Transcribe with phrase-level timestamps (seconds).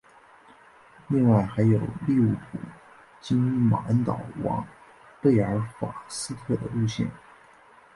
[1.09, 2.57] 另外还有利物浦
[3.19, 4.65] 经马恩岛往
[5.21, 7.07] 贝尔法斯特的路线。